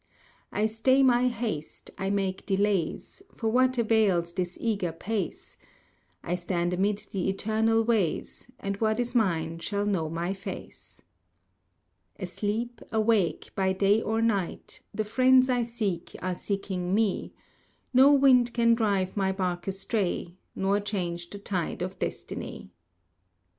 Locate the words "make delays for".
2.09-3.49